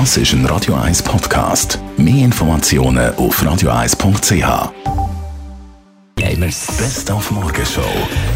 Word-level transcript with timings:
Das 0.00 0.16
ist 0.16 0.32
ein 0.32 0.44
Radio 0.46 0.74
1 0.74 1.04
Podcast. 1.04 1.78
Mehr 1.96 2.24
Informationen 2.24 3.14
auf 3.14 3.40
radio1.ch. 3.40 4.72
Gamers. 6.16 6.66
Best 6.78 7.08
auf 7.12 7.30
Morgenshow. 7.30 7.80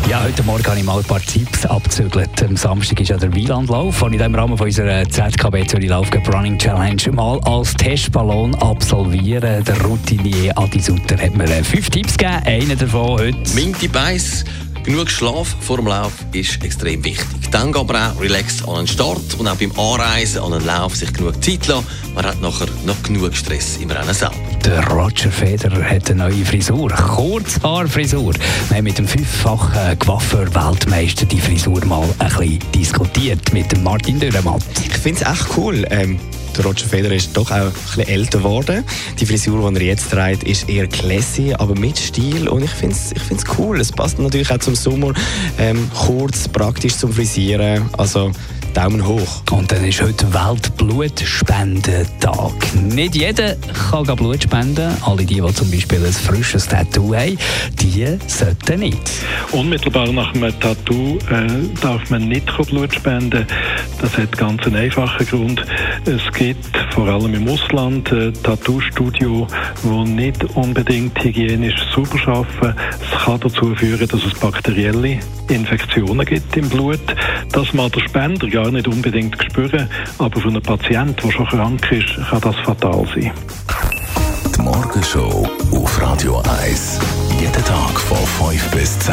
Ja, 0.09 0.23
heute 0.23 0.45
Morgen 0.45 0.65
habe 0.65 0.79
ich 0.79 0.85
mal 0.85 0.99
ein 0.99 1.05
paar 1.05 1.21
Tipps 1.21 1.67
abzügelt. 1.67 2.31
Am 2.45 2.57
Samstag 2.57 3.01
ist 3.01 3.09
ja 3.09 3.17
der 3.17 3.35
Wielandlauf 3.35 4.01
und 4.03 4.13
in 4.13 4.21
dem 4.21 4.37
Rahmen 4.37 4.57
von 4.57 4.69
unserer 4.69 5.03
ZKB 5.09 5.67
Zürich 5.67 5.89
Lauf 5.89 6.09
Running 6.33 6.59
Challenge 6.59 7.03
mal 7.11 7.41
als 7.41 7.75
Testballon 7.75 8.55
absolvieren. 8.63 9.65
Der 9.65 9.81
Routinier 9.83 10.57
Adi 10.57 10.79
Sutter 10.79 11.19
hat 11.19 11.35
mir 11.35 11.49
fünf 11.65 11.91
Tipps 11.91 12.17
gegeben. 12.17 12.41
Einer 12.45 12.77
davon 12.77 13.19
heute. 13.19 13.73
Tipp 13.73 13.97
1, 13.97 14.45
genug 14.85 15.11
Schlaf 15.11 15.57
vor 15.61 15.77
dem 15.77 15.87
Lauf 15.87 16.13
ist 16.33 16.63
extrem 16.65 17.05
wichtig. 17.05 17.51
Dann 17.51 17.75
aber 17.75 18.13
auch 18.13 18.21
relaxed 18.21 18.67
an 18.69 18.77
den 18.77 18.87
Start 18.87 19.35
und 19.39 19.49
auch 19.49 19.57
beim 19.57 19.73
Anreisen 19.79 20.43
an 20.43 20.53
den 20.53 20.65
Lauf 20.65 20.97
sich 20.97 21.13
genug 21.13 21.43
Zeit 21.43 21.67
lassen. 21.67 21.87
Man 22.15 22.25
hat 22.25 22.41
nachher 22.41 22.67
noch 22.85 23.03
genug 23.03 23.35
Stress 23.35 23.79
im 23.79 23.91
Rennen 23.91 24.15
selber. 24.15 24.35
Der 24.65 24.87
Roger 24.89 25.31
Federer 25.31 25.83
hat 25.83 26.11
eine 26.11 26.25
neue 26.25 26.45
Frisur. 26.45 26.91
Kurzhaarfrisur. 26.91 28.35
Wir 28.69 28.77
haben 28.77 28.85
mit 28.85 28.99
dem 28.99 29.07
fünffachen 29.07 29.99
Coiffeur-Weltmeister 29.99 31.27
die 31.27 31.41
Frisur 31.41 31.85
mal 31.87 32.09
ein 32.19 32.29
bisschen 32.29 32.59
diskutiert 32.73 33.53
mit 33.53 33.71
dem 33.73 33.83
Martin 33.83 34.19
Dürrematt. 34.19 34.63
Ich 34.85 34.93
finde 34.99 35.23
es 35.23 35.31
echt 35.31 35.57
cool. 35.57 35.87
Ähm, 35.91 36.19
der 36.59 36.67
Roger 36.67 36.87
Federer 36.87 37.15
ist 37.15 37.37
doch 37.37 37.51
auch 37.51 37.55
ein 37.55 37.73
bisschen 37.73 38.09
älter 38.09 38.39
geworden. 38.39 38.85
Die 39.19 39.27
Frisur, 39.27 39.71
die 39.73 39.77
er 39.77 39.87
jetzt 39.87 40.11
trägt, 40.11 40.43
ist 40.43 40.69
eher 40.69 40.89
classy, 40.89 41.55
aber 41.57 41.75
mit 41.75 41.99
Stil. 41.99 42.49
Und 42.49 42.65
ich 42.65 42.71
finde 42.71 42.97
es 42.97 43.13
ich 43.13 43.23
find's 43.23 43.45
cool. 43.57 43.81
Es 43.81 43.93
passt 43.93 44.19
natürlich 44.19 44.51
auch 44.51 44.59
zum 44.59 44.75
Sommer. 44.75 45.13
Ähm, 45.59 45.91
kurz, 45.95 46.49
praktisch 46.49 46.97
zum 46.97 47.13
Frisieren. 47.13 47.89
Also 47.97 48.33
Daumen 48.75 49.07
hoch. 49.07 49.43
Und 49.51 49.73
dann 49.73 49.83
ist 49.85 50.03
heute 50.03 50.27
Weltblutspendentag. 50.33 52.53
Nicht 52.75 53.17
jeder 53.17 53.57
kann 53.91 54.05
Blut 54.05 54.43
spenden. 54.43 54.95
Alle 55.05 55.25
die, 55.25 55.41
die 55.41 55.55
zum 55.55 55.71
Beispiel 55.71 56.05
ein 56.05 56.13
frisches 56.13 56.69
Tattoo 56.69 57.15
haben, 57.15 57.39
die 57.81 58.19
sollten 58.27 58.81
nicht. 58.81 59.11
Unmittelbar 59.53 60.13
nach 60.13 60.35
einem 60.35 60.53
Tattoo 60.61 61.17
äh, 61.31 61.47
darf 61.81 62.11
man 62.11 62.29
nicht 62.29 62.45
Blut 62.69 62.95
spenden. 62.95 63.47
Das 64.01 64.17
hat 64.17 64.37
ganz 64.37 64.63
einen 64.65 64.77
einfachen 64.77 65.27
Grund. 65.27 65.65
Es 66.09 66.33
gibt 66.33 66.75
vor 66.95 67.07
allem 67.07 67.35
im 67.35 67.47
Ausland 67.47 68.11
äh, 68.13 68.33
Tattoo-Studio, 68.33 69.47
die 69.85 70.11
nicht 70.11 70.43
unbedingt 70.57 71.23
hygienisch 71.23 71.77
sauber 71.95 72.19
arbeiten. 72.29 72.75
Es 72.99 73.25
kann 73.25 73.39
dazu 73.39 73.75
führen, 73.75 74.09
dass 74.09 74.25
es 74.25 74.33
bakterielle 74.41 75.21
Infektionen 75.49 76.25
gibt 76.25 76.57
im 76.57 76.67
Blut. 76.71 76.99
Das 77.53 77.75
mag 77.75 77.93
der 77.93 78.01
Spender 78.01 78.49
gar 78.49 78.71
nicht 78.71 78.89
unbedingt 78.89 79.37
spüren, 79.51 79.87
aber 80.17 80.41
für 80.41 80.49
einen 80.49 80.63
Patienten, 80.63 81.21
der 81.23 81.31
schon 81.31 81.47
krank 81.47 81.93
ist, 81.93 82.17
kann 82.31 82.41
das 82.41 82.57
fatal 82.57 83.07
sein. 83.15 83.31
Die 84.57 84.63
Morgenshow 84.63 85.47
auf 85.73 86.01
Radio 86.03 86.43
1. 86.63 87.01
Jeden 87.39 87.65
Tag 87.65 88.01
von 88.01 88.49
5 88.49 88.71
bis 88.71 88.99
10. 89.01 89.13